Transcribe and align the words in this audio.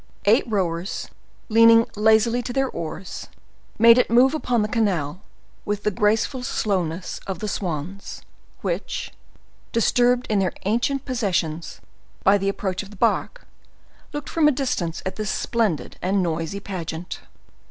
Eight 0.25 0.49
rowers, 0.49 1.11
leaning 1.47 1.85
lazily 1.95 2.41
to 2.41 2.51
their 2.51 2.67
oars, 2.67 3.27
made 3.77 3.99
it 3.99 4.09
move 4.09 4.33
upon 4.33 4.63
the 4.63 4.67
canal 4.67 5.21
with 5.63 5.83
the 5.83 5.91
graceful 5.91 6.41
slowness 6.41 7.19
of 7.27 7.37
the 7.37 7.47
swans, 7.47 8.23
which, 8.61 9.11
disturbed 9.71 10.25
in 10.27 10.39
their 10.39 10.53
ancient 10.65 11.05
possessions 11.05 11.81
by 12.23 12.39
the 12.39 12.49
approach 12.49 12.81
of 12.81 12.89
the 12.89 12.95
bark, 12.97 13.45
looked 14.11 14.27
from 14.29 14.47
a 14.47 14.51
distance 14.51 15.03
at 15.05 15.17
this 15.17 15.29
splendid 15.29 15.99
and 16.01 16.23
noisy 16.23 16.59
pageant. 16.59 17.21